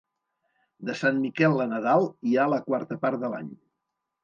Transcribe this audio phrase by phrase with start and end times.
[0.89, 3.55] De Sant Miquel a Nadal hi ha la quarta part de l'any.